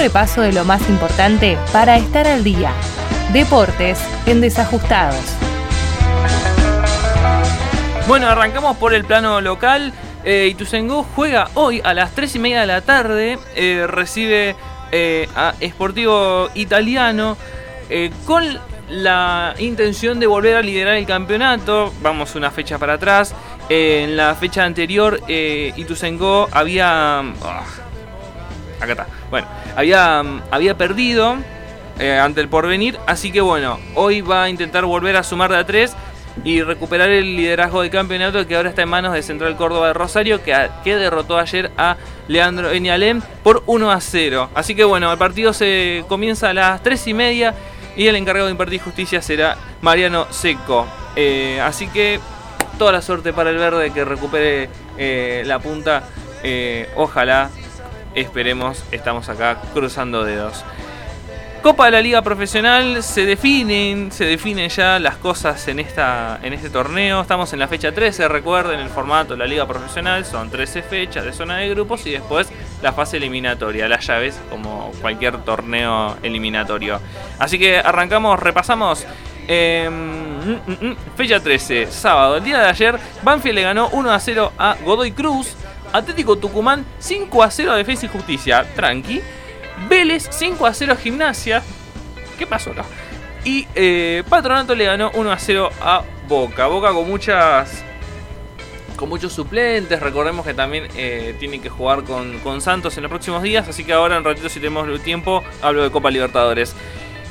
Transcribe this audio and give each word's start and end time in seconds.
repaso 0.00 0.40
de 0.40 0.50
lo 0.50 0.64
más 0.64 0.88
importante 0.88 1.58
para 1.74 1.98
estar 1.98 2.26
al 2.26 2.42
día. 2.42 2.72
Deportes 3.34 4.00
en 4.24 4.40
desajustados. 4.40 5.20
Bueno, 8.08 8.26
arrancamos 8.26 8.78
por 8.78 8.94
el 8.94 9.04
plano 9.04 9.42
local. 9.42 9.92
Eh, 10.24 10.56
juega 11.14 11.50
hoy 11.52 11.82
a 11.84 11.92
las 11.92 12.12
3 12.12 12.34
y 12.34 12.38
media 12.38 12.62
de 12.62 12.66
la 12.66 12.80
tarde. 12.80 13.38
eh, 13.54 13.86
recibe 13.86 14.56
eh, 14.90 15.28
a 15.36 15.52
Sportivo 15.60 16.48
Italiano 16.54 17.36
eh, 17.90 18.10
con 18.24 18.58
la 18.88 19.54
intención 19.58 20.18
de 20.18 20.26
volver 20.26 20.56
a 20.56 20.62
liderar 20.62 20.94
el 20.94 21.04
campeonato. 21.04 21.92
Vamos 22.00 22.34
una 22.36 22.50
fecha 22.50 22.78
para 22.78 22.94
atrás. 22.94 23.34
En 23.68 24.16
la 24.16 24.34
fecha 24.34 24.64
anterior, 24.64 25.20
Ituzaingó 25.28 26.48
había. 26.52 27.18
ah, 27.18 27.64
acá 28.80 28.92
está. 28.92 29.06
Bueno, 29.30 29.46
había, 29.76 30.22
había 30.50 30.76
perdido 30.76 31.36
eh, 32.00 32.18
ante 32.18 32.40
el 32.40 32.48
porvenir. 32.48 32.98
Así 33.06 33.30
que 33.30 33.42
bueno, 33.42 33.78
hoy 33.94 34.22
va 34.22 34.44
a 34.44 34.48
intentar 34.48 34.86
volver 34.86 35.16
a 35.16 35.22
sumar 35.22 35.50
de 35.50 35.58
a 35.58 35.66
3 35.66 35.94
y 36.44 36.62
recuperar 36.62 37.10
el 37.10 37.36
liderazgo 37.36 37.82
del 37.82 37.90
campeonato 37.90 38.46
que 38.46 38.56
ahora 38.56 38.70
está 38.70 38.82
en 38.82 38.88
manos 38.88 39.12
de 39.12 39.22
Central 39.22 39.54
Córdoba 39.56 39.88
de 39.88 39.92
Rosario 39.92 40.42
que, 40.42 40.56
que 40.82 40.96
derrotó 40.96 41.36
ayer 41.36 41.70
a 41.76 41.98
Leandro 42.26 42.70
Enialem 42.70 43.20
por 43.42 43.62
1 43.66 43.90
a 43.90 44.00
0. 44.00 44.48
Así 44.54 44.74
que 44.74 44.84
bueno, 44.84 45.12
el 45.12 45.18
partido 45.18 45.52
se 45.52 46.02
comienza 46.08 46.48
a 46.48 46.54
las 46.54 46.82
3 46.82 47.06
y 47.08 47.14
media 47.14 47.54
y 47.96 48.06
el 48.06 48.16
encargado 48.16 48.46
de 48.46 48.52
impartir 48.52 48.80
justicia 48.80 49.20
será 49.20 49.58
Mariano 49.82 50.26
Seco. 50.30 50.86
Eh, 51.16 51.60
así 51.62 51.86
que 51.88 52.18
toda 52.78 52.92
la 52.92 53.02
suerte 53.02 53.34
para 53.34 53.50
el 53.50 53.58
verde 53.58 53.90
que 53.90 54.06
recupere 54.06 54.70
eh, 54.96 55.42
la 55.44 55.58
punta. 55.58 56.04
Ojalá, 56.96 57.50
esperemos, 58.14 58.84
estamos 58.92 59.28
acá 59.28 59.60
cruzando 59.72 60.24
dedos. 60.24 60.64
Copa 61.62 61.84
de 61.84 61.90
la 61.90 62.00
Liga 62.00 62.22
Profesional 62.22 63.02
se 63.02 63.26
definen, 63.26 64.10
se 64.10 64.24
definen 64.24 64.70
ya 64.70 64.98
las 64.98 65.16
cosas 65.16 65.68
en 65.68 65.78
esta 65.78 66.40
en 66.42 66.54
este 66.54 66.70
torneo. 66.70 67.20
Estamos 67.20 67.52
en 67.52 67.58
la 67.58 67.68
fecha 67.68 67.92
13, 67.92 68.28
recuerden 68.28 68.80
el 68.80 68.88
formato 68.88 69.34
de 69.34 69.40
la 69.40 69.46
Liga 69.46 69.66
Profesional, 69.66 70.24
son 70.24 70.48
13 70.48 70.82
fechas 70.82 71.22
de 71.22 71.34
zona 71.34 71.58
de 71.58 71.68
grupos 71.68 72.06
y 72.06 72.12
después 72.12 72.50
la 72.80 72.94
fase 72.94 73.18
eliminatoria, 73.18 73.90
las 73.90 74.06
llaves 74.06 74.40
como 74.48 74.90
cualquier 75.02 75.36
torneo 75.42 76.16
eliminatorio. 76.22 76.98
Así 77.38 77.58
que 77.58 77.78
arrancamos, 77.78 78.40
repasamos 78.40 79.06
eh, 79.46 79.86
mm, 79.90 80.70
mm, 80.70 80.90
mm, 80.90 80.96
fecha 81.16 81.40
13, 81.40 81.88
sábado, 81.90 82.36
el 82.36 82.44
día 82.44 82.60
de 82.60 82.68
ayer, 82.68 82.98
Banfield 83.22 83.56
le 83.56 83.62
ganó 83.62 83.88
1 83.88 84.10
a 84.12 84.18
0 84.18 84.52
a 84.56 84.76
Godoy 84.82 85.12
Cruz, 85.12 85.56
Atlético 85.92 86.36
Tucumán 86.36 86.84
5 86.98 87.42
a 87.42 87.50
0 87.50 87.72
a 87.72 87.76
Defensa 87.76 88.06
y 88.06 88.08
Justicia, 88.08 88.66
tranqui. 88.74 89.20
Vélez 89.88 90.28
5 90.30 90.66
a 90.66 90.74
0 90.74 90.92
a 90.92 90.96
Gimnasia. 90.96 91.62
¿Qué 92.38 92.46
pasó 92.46 92.70
acá? 92.70 92.84
Y 93.44 93.66
eh, 93.74 94.22
Patronato 94.28 94.74
le 94.74 94.84
ganó 94.84 95.10
1 95.14 95.32
a 95.32 95.38
0 95.38 95.70
a 95.80 96.02
Boca. 96.28 96.66
Boca 96.66 96.92
con 96.92 97.08
muchas. 97.08 97.82
Con 98.96 99.08
muchos 99.08 99.32
suplentes. 99.32 100.00
Recordemos 100.00 100.44
que 100.44 100.54
también 100.54 100.88
eh, 100.94 101.34
tienen 101.38 101.62
que 101.62 101.70
jugar 101.70 102.04
con, 102.04 102.38
con 102.40 102.60
Santos 102.60 102.96
en 102.96 103.02
los 103.02 103.10
próximos 103.10 103.42
días. 103.42 103.66
Así 103.68 103.84
que 103.84 103.92
ahora 103.92 104.16
en 104.16 104.24
ratito, 104.24 104.48
si 104.48 104.60
tenemos 104.60 105.02
tiempo, 105.02 105.42
hablo 105.62 105.82
de 105.82 105.90
Copa 105.90 106.10
Libertadores. 106.10 106.74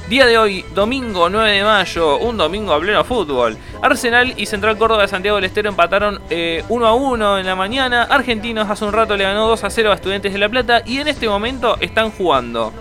Día 0.10 0.26
de 0.26 0.40
hoy, 0.40 0.66
domingo 0.74 1.30
9 1.30 1.52
de 1.52 1.64
mayo, 1.64 2.18
un 2.18 2.36
domingo 2.36 2.74
a 2.74 2.80
pleno 2.80 3.04
fútbol. 3.04 3.56
Arsenal 3.80 4.34
y 4.38 4.48
Central 4.48 4.76
Córdoba 4.76 5.04
de 5.04 5.08
Santiago 5.08 5.36
del 5.36 5.46
Estero 5.46 5.70
empataron 5.70 6.20
eh, 6.32 6.64
1 6.68 6.88
a 6.88 6.94
1 6.96 7.38
en 7.38 7.46
la 7.46 7.56
mañana. 7.56 8.08
Argentinos 8.10 8.68
hace 8.68 8.86
un 8.86 8.92
rato 8.94 9.16
le 9.16 9.26
ganó 9.26 9.48
2 9.48 9.64
a 9.64 9.70
0 9.70 9.92
a 9.92 9.94
Estudiantes 9.94 10.34
de 10.34 10.40
La 10.40 10.50
Plata 10.50 10.82
y 10.84 10.98
en 10.98 11.10
este 11.10 11.30
momento 11.30 11.78
están 11.80 12.10
jugando. 12.10 12.74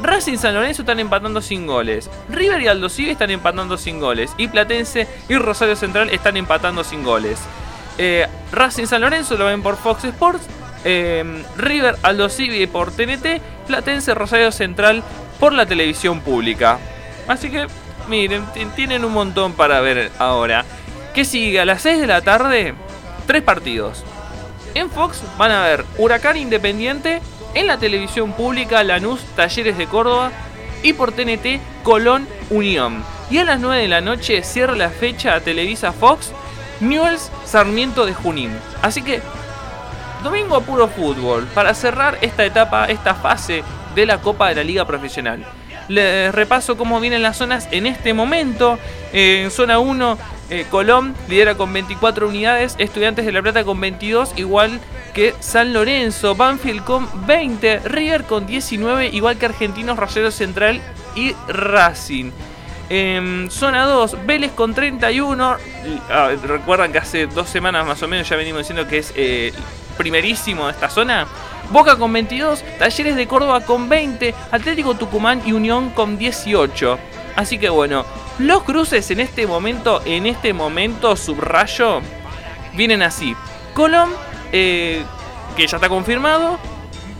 Racing 0.00 0.36
San 0.36 0.54
Lorenzo 0.54 0.82
están 0.82 1.00
empatando 1.00 1.40
sin 1.42 1.66
goles. 1.66 2.08
River 2.28 2.62
y 2.62 2.68
Aldo 2.68 2.88
Civi 2.88 3.10
están 3.10 3.32
empatando 3.32 3.76
sin 3.76 3.98
goles. 3.98 4.32
Y 4.38 4.46
Platense 4.46 5.08
y 5.28 5.34
Rosario 5.38 5.74
Central 5.74 6.08
están 6.10 6.36
empatando 6.36 6.84
sin 6.84 7.02
goles. 7.02 7.40
Eh, 7.98 8.28
Racing 8.52 8.86
San 8.86 9.00
Lorenzo 9.00 9.36
lo 9.36 9.46
ven 9.46 9.60
por 9.60 9.76
Fox 9.76 10.04
Sports. 10.04 10.46
eh, 10.84 11.42
River 11.56 11.96
Aldo 12.04 12.28
Civi 12.28 12.68
por 12.68 12.92
TNT. 12.92 13.42
Platense 13.66 14.14
Rosario 14.14 14.52
Central 14.52 15.02
por 15.40 15.52
la 15.52 15.66
televisión 15.66 16.20
pública. 16.20 16.78
Así 17.26 17.50
que, 17.50 17.66
miren, 18.08 18.44
tienen 18.76 19.04
un 19.04 19.12
montón 19.12 19.54
para 19.54 19.80
ver 19.80 20.12
ahora. 20.18 20.64
¿Qué 21.14 21.24
sigue? 21.24 21.60
A 21.60 21.64
las 21.64 21.82
6 21.82 22.00
de 22.00 22.06
la 22.06 22.20
tarde, 22.20 22.74
tres 23.26 23.42
partidos. 23.42 24.04
En 24.74 24.90
Fox 24.90 25.22
van 25.36 25.50
a 25.50 25.64
ver 25.64 25.84
Huracán 25.98 26.36
Independiente, 26.36 27.20
en 27.54 27.66
la 27.66 27.78
televisión 27.78 28.32
pública 28.32 28.84
Lanús 28.84 29.20
Talleres 29.34 29.76
de 29.76 29.86
Córdoba 29.86 30.30
y 30.84 30.92
por 30.92 31.10
TNT 31.10 31.60
Colón 31.82 32.28
Unión. 32.50 33.02
Y 33.30 33.38
a 33.38 33.44
las 33.44 33.58
9 33.58 33.82
de 33.82 33.88
la 33.88 34.00
noche 34.00 34.42
cierra 34.42 34.76
la 34.76 34.90
fecha 34.90 35.40
Televisa 35.40 35.92
Fox 35.92 36.32
Newells 36.80 37.30
Sarmiento 37.44 38.06
de 38.06 38.14
Junín. 38.14 38.56
Así 38.82 39.02
que 39.02 39.20
domingo 40.22 40.56
a 40.56 40.60
puro 40.60 40.88
fútbol 40.88 41.46
para 41.54 41.74
cerrar 41.74 42.18
esta 42.20 42.44
etapa, 42.44 42.86
esta 42.86 43.14
fase 43.14 43.64
de 43.94 44.06
la 44.06 44.20
Copa 44.20 44.48
de 44.48 44.56
la 44.56 44.64
Liga 44.64 44.86
Profesional. 44.86 45.44
Les 45.88 46.32
repaso 46.32 46.76
cómo 46.76 47.00
vienen 47.00 47.22
las 47.22 47.36
zonas 47.36 47.68
en 47.72 47.86
este 47.86 48.14
momento. 48.14 48.78
Eh, 49.12 49.42
en 49.42 49.50
zona 49.50 49.80
1, 49.80 50.18
eh, 50.50 50.66
Colón 50.70 51.14
lidera 51.28 51.56
con 51.56 51.72
24 51.72 52.28
unidades, 52.28 52.76
Estudiantes 52.78 53.26
de 53.26 53.32
La 53.32 53.42
Plata 53.42 53.64
con 53.64 53.80
22, 53.80 54.34
igual 54.36 54.80
que 55.14 55.34
San 55.40 55.72
Lorenzo, 55.72 56.34
Banfield 56.34 56.84
con 56.84 57.08
20, 57.26 57.80
River 57.80 58.24
con 58.24 58.46
19, 58.46 59.08
igual 59.08 59.36
que 59.36 59.46
Argentinos, 59.46 59.98
Rosario 59.98 60.30
Central 60.30 60.80
y 61.16 61.34
Racing. 61.48 62.30
En 62.88 63.48
zona 63.50 63.86
2, 63.86 64.26
Vélez 64.26 64.50
con 64.52 64.74
31. 64.74 65.56
Ah, 66.08 66.30
Recuerdan 66.42 66.90
que 66.90 66.98
hace 66.98 67.26
dos 67.28 67.48
semanas 67.48 67.86
más 67.86 68.02
o 68.02 68.08
menos 68.08 68.28
ya 68.28 68.36
venimos 68.36 68.60
diciendo 68.60 68.88
que 68.88 68.98
es 68.98 69.12
eh, 69.14 69.52
primerísimo 70.00 70.64
de 70.64 70.72
esta 70.72 70.88
zona. 70.88 71.26
Boca 71.70 71.96
con 71.96 72.10
22, 72.10 72.64
Talleres 72.78 73.16
de 73.16 73.26
Córdoba 73.28 73.60
con 73.60 73.90
20, 73.90 74.34
Atlético 74.50 74.94
Tucumán 74.94 75.42
y 75.44 75.52
Unión 75.52 75.90
con 75.90 76.16
18. 76.16 76.98
Así 77.36 77.58
que 77.58 77.68
bueno, 77.68 78.06
los 78.38 78.62
cruces 78.62 79.10
en 79.10 79.20
este 79.20 79.46
momento, 79.46 80.00
en 80.06 80.24
este 80.24 80.54
momento, 80.54 81.16
subrayo, 81.16 82.00
vienen 82.72 83.02
así. 83.02 83.36
Colón, 83.74 84.08
eh, 84.52 85.04
que 85.54 85.66
ya 85.66 85.76
está 85.76 85.90
confirmado, 85.90 86.58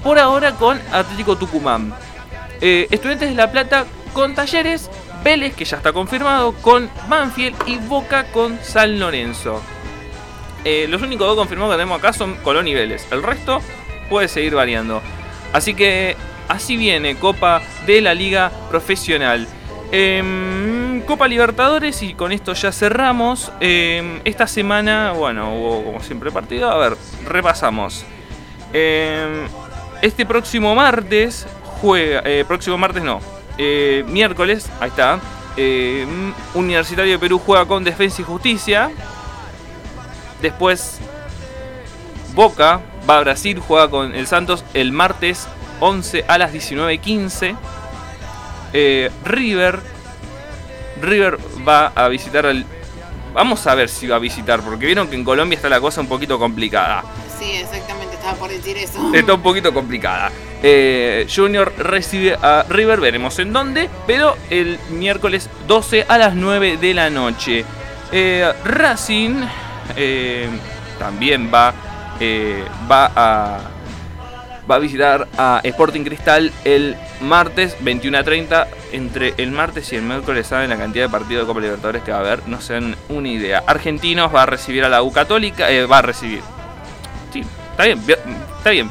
por 0.03 0.19
ahora 0.19 0.53
con 0.53 0.81
Atlético 0.91 1.37
Tucumán. 1.37 1.93
Eh, 2.63 2.89
Estudiantes 2.91 3.29
de 3.29 3.35
La 3.35 3.53
Plata 3.53 3.85
con 4.15 4.35
Talleres, 4.35 4.91
Vélez, 5.23 5.55
que 5.55 5.67
ya 5.67 5.77
está 5.77 5.93
confirmado, 5.93 6.55
con 6.63 6.91
Banfield 7.09 7.57
y 7.67 7.77
Boca 7.77 8.25
con 8.33 8.59
San 8.63 8.99
Lorenzo. 8.99 9.61
Eh, 10.65 10.87
los 10.89 11.01
únicos 11.03 11.27
dos 11.27 11.37
confirmados 11.37 11.73
que 11.75 11.79
tenemos 11.79 11.99
acá 11.99 12.13
son 12.13 12.37
Colón 12.37 12.69
y 12.69 12.75
Vélez. 12.75 13.07
El 13.11 13.23
resto 13.23 13.61
puede 14.09 14.29
seguir 14.29 14.55
variando. 14.55 15.01
Así 15.53 15.75
que 15.75 16.17
así 16.49 16.77
viene 16.77 17.17
Copa 17.17 17.63
de 17.87 18.01
la 18.01 18.15
Liga 18.15 18.51
Profesional. 18.71 19.49
Em, 19.93 21.01
Copa 21.03 21.27
Libertadores 21.27 22.03
y 22.03 22.15
con 22.15 22.31
esto 22.33 22.53
ya 22.53 22.73
cerramos. 22.73 23.51
Em, 23.61 24.21
esta 24.25 24.47
semana, 24.47 25.13
bueno, 25.13 25.55
hubo 25.57 25.85
como 25.85 26.01
siempre 26.03 26.31
partido. 26.31 26.71
A 26.71 26.77
ver, 26.77 26.97
repasamos. 27.27 28.05
Em, 28.73 29.49
este 30.03 30.27
próximo 30.27 30.75
martes 30.75 31.47
juega. 31.81 32.23
eh, 32.25 32.45
próximo 32.47 32.77
martes 32.79 33.03
no. 33.03 33.21
eh, 33.59 34.05
miércoles, 34.07 34.69
ahí 34.81 34.89
está. 34.91 35.19
Universitario 36.55 37.13
de 37.13 37.19
Perú 37.19 37.39
juega 37.45 37.67
con 37.67 37.83
Defensa 37.85 38.23
y 38.23 38.25
Justicia. 38.25 38.91
Después 40.41 40.99
Boca 42.35 42.81
va 43.09 43.19
a 43.19 43.21
Brasil, 43.21 43.59
juega 43.59 43.91
con 43.91 44.15
el 44.15 44.27
Santos 44.27 44.65
el 44.75 44.93
martes 44.93 45.49
11 45.81 46.25
a 46.29 46.39
las 46.39 46.53
19.15. 46.53 47.57
Eh, 48.73 49.11
River. 49.25 49.81
River 51.01 51.39
va 51.67 51.89
a 51.89 52.09
visitar 52.09 52.47
al. 52.47 52.65
Vamos 53.33 53.67
a 53.67 53.75
ver 53.75 53.89
si 53.89 54.07
va 54.07 54.17
a 54.17 54.19
visitar, 54.19 54.61
porque 54.61 54.87
vieron 54.87 55.09
que 55.09 55.17
en 55.17 55.25
Colombia 55.25 55.57
está 55.57 55.69
la 55.69 55.81
cosa 55.81 56.01
un 56.01 56.09
poquito 56.09 56.39
complicada. 56.39 57.05
Sí, 57.39 57.53
exactamente, 57.53 58.17
estaba 58.17 58.35
por 58.35 58.51
decir 58.51 58.77
eso. 58.77 59.15
Está 59.15 59.35
un 59.35 59.43
poquito 59.43 59.73
complicada. 59.73 60.31
Eh, 60.63 61.27
Junior 61.35 61.73
recibe 61.79 62.35
a 62.35 62.67
River, 62.69 63.01
veremos 63.01 63.39
en 63.39 63.53
dónde, 63.53 63.89
pero 64.07 64.37
el 64.51 64.79
miércoles 64.91 65.49
12 65.67 66.05
a 66.09 66.19
las 66.19 66.35
9 66.35 66.77
de 66.77 66.93
la 66.93 67.09
noche. 67.09 67.65
Eh, 68.13 68.53
Racing 68.65 69.43
eh, 69.97 70.49
también 70.99 71.51
va, 71.53 71.73
eh, 72.21 72.65
va 72.91 73.11
a 73.15 73.59
va 74.71 74.77
a 74.77 74.79
visitar 74.79 75.27
a 75.37 75.61
Sporting 75.65 76.05
Cristal 76.05 76.53
el 76.65 76.97
martes 77.21 77.77
21 77.81 78.19
a 78.19 78.23
30. 78.23 78.69
Entre 78.93 79.35
el 79.37 79.51
martes 79.51 79.93
y 79.93 79.97
el 79.97 80.03
miércoles 80.03 80.47
saben 80.47 80.71
la 80.71 80.77
cantidad 80.77 81.07
de 81.07 81.11
partidos 81.11 81.43
de 81.43 81.47
Copa 81.47 81.61
Libertadores 81.61 82.03
que 82.03 82.13
va 82.13 82.19
a 82.19 82.21
haber, 82.21 82.47
no 82.49 82.61
se 82.61 82.75
dan 82.75 82.97
una 83.09 83.29
idea. 83.29 83.63
Argentinos 83.67 84.35
va 84.35 84.43
a 84.43 84.47
recibir 84.47 84.85
a 84.85 84.89
la 84.89 85.03
U 85.03 85.13
Católica, 85.13 85.71
eh, 85.71 85.87
va 85.87 85.99
a 85.99 86.03
recibir. 86.03 86.41
Sí, 87.33 87.45
está 87.71 87.85
bien, 87.85 88.01
está 88.59 88.71
bien. 88.71 88.91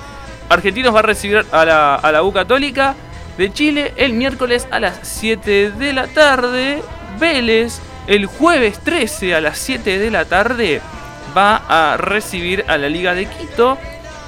Argentinos 0.50 0.94
va 0.94 1.00
a 1.00 1.04
recibir 1.04 1.46
a 1.52 1.66
la, 1.66 1.96
a 1.96 2.12
la 2.12 2.24
U 2.24 2.34
Católica 2.34 2.96
de 3.38 3.54
Chile. 3.54 3.94
El 3.96 4.14
miércoles 4.14 4.68
a 4.72 4.80
las 4.80 5.00
7 5.04 5.72
de 5.72 5.94
la 5.94 6.08
tarde, 6.08 6.82
Vélez. 7.20 7.82
El 8.10 8.26
jueves 8.26 8.80
13 8.80 9.36
a 9.36 9.40
las 9.40 9.60
7 9.60 10.00
de 10.00 10.10
la 10.10 10.26
tarde 10.26 10.82
va 11.38 11.58
a 11.68 11.96
recibir 11.96 12.66
a 12.68 12.76
la 12.80 12.90
Liga 12.90 13.14
de 13.14 13.28
Quito. 13.28 13.78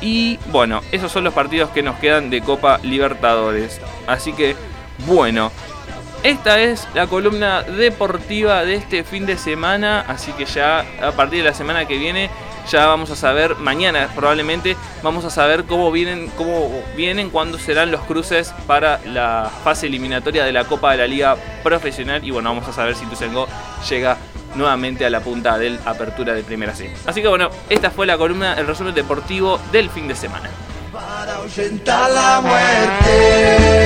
Y 0.02 0.38
bueno, 0.52 0.82
esos 0.92 1.12
son 1.12 1.24
los 1.24 1.34
partidos 1.34 1.72
que 1.72 1.82
nos 1.82 1.96
quedan 1.98 2.30
de 2.30 2.42
Copa 2.42 2.80
Libertadores. 2.84 3.82
Así 4.06 4.34
que, 4.34 4.56
bueno, 5.08 5.52
esta 6.22 6.60
es 6.62 6.88
la 6.94 7.08
columna 7.08 7.64
deportiva 7.64 8.64
de 8.66 8.76
este 8.76 9.04
fin 9.04 9.26
de 9.26 9.36
semana. 9.36 10.06
Así 10.08 10.32
que 10.34 10.46
ya 10.46 10.86
a 11.02 11.14
partir 11.14 11.40
de 11.40 11.50
la 11.50 11.56
semana 11.56 11.88
que 11.88 11.98
viene 11.98 12.30
ya 12.70 12.88
vamos 12.88 13.12
a 13.12 13.16
saber, 13.16 13.56
mañana 13.58 14.10
probablemente, 14.16 14.76
vamos 15.04 15.26
a 15.26 15.30
saber 15.30 15.66
cómo 15.66 15.92
vienen, 15.92 16.32
cómo 16.38 16.84
vienen, 16.96 17.30
cuándo 17.30 17.58
serán 17.58 17.92
los 17.92 18.02
cruces 18.02 18.54
para 18.68 19.00
la 19.06 19.52
fase 19.64 19.88
eliminatoria 19.88 20.44
de 20.46 20.54
la 20.54 20.66
Copa 20.66 20.92
de 20.92 20.98
la 21.00 21.08
Liga 21.08 21.36
Profesional. 21.64 22.24
Y 22.24 22.32
bueno, 22.32 22.50
vamos 22.50 22.68
a 22.68 22.74
saber 22.74 22.96
si 22.96 23.06
Tusengo 23.06 23.48
llega 23.90 24.18
nuevamente 24.56 25.06
a 25.06 25.10
la 25.10 25.22
punta 25.22 25.58
del 25.58 25.80
apertura 25.86 26.34
de 26.34 26.44
primera 26.44 26.76
C. 26.76 26.94
Así 27.06 27.22
que 27.22 27.28
bueno, 27.28 27.50
esta 27.70 27.90
fue 27.92 28.06
la 28.06 28.18
columna, 28.18 28.56
el 28.56 28.68
resumen 28.68 28.94
deportivo 28.94 29.60
del 29.72 29.90
fin 29.90 30.08
de 30.08 30.16
semana. 30.16 30.50
Para 30.92 31.38
la 32.10 32.42
muerte. 32.42 33.82